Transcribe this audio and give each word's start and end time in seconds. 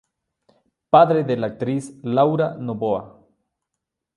Padre 0.95 1.23
de 1.23 1.35
la 1.41 1.45
actriz 1.53 1.91
Laura 2.19 2.51
Novoa. 2.69 3.03